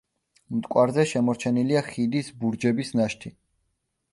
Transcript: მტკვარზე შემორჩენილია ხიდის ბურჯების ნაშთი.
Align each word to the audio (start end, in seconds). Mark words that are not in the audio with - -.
მტკვარზე 0.61 1.03
შემორჩენილია 1.11 1.83
ხიდის 1.91 2.33
ბურჯების 2.41 2.93
ნაშთი. 3.01 3.37